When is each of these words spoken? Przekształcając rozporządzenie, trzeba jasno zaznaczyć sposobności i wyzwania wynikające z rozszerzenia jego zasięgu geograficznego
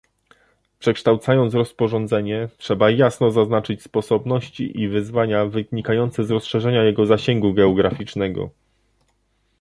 Przekształcając 0.79 1.53
rozporządzenie, 1.53 2.49
trzeba 2.57 2.91
jasno 2.91 3.31
zaznaczyć 3.31 3.81
sposobności 3.83 4.81
i 4.81 4.87
wyzwania 4.89 5.45
wynikające 5.45 6.23
z 6.23 6.31
rozszerzenia 6.31 6.83
jego 6.83 7.05
zasięgu 7.05 7.53
geograficznego 7.53 8.49